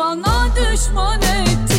[0.00, 1.69] Bana düşman etti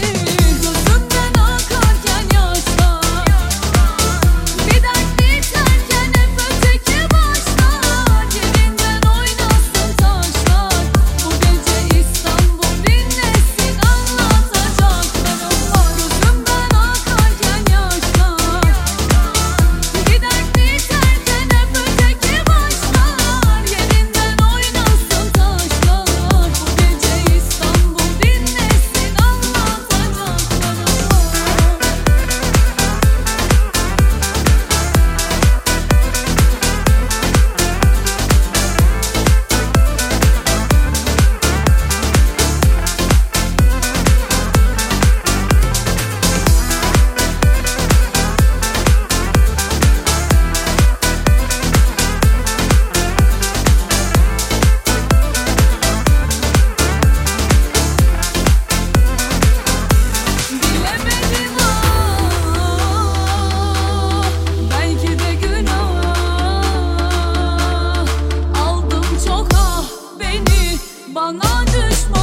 [71.16, 72.21] Bana düşman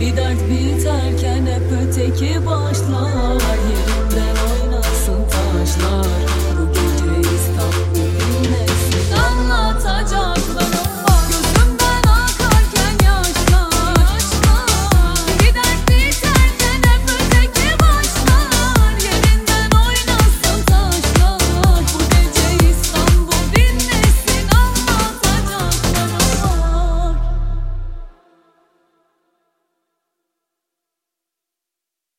[0.00, 3.40] Bir dert biterken hep öteki başlar.
[3.70, 6.49] Yerinden oynasın taşlar.